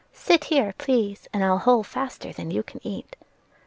Sit 0.13 0.45
here, 0.45 0.73
please, 0.79 1.27
and 1.31 1.43
I'll 1.43 1.59
hull 1.59 1.83
faster 1.83 2.33
than 2.33 2.49
you 2.49 2.63
can 2.63 2.81
eat." 2.83 3.15